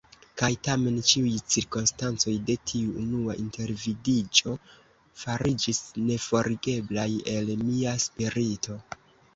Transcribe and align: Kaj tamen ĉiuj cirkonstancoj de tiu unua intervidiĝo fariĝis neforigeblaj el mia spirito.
Kaj 0.41 0.47
tamen 0.67 0.95
ĉiuj 1.09 1.33
cirkonstancoj 1.55 2.33
de 2.47 2.55
tiu 2.71 2.95
unua 3.03 3.35
intervidiĝo 3.43 4.57
fariĝis 5.27 5.83
neforigeblaj 6.09 7.09
el 7.37 7.55
mia 7.65 7.97
spirito. 8.09 8.83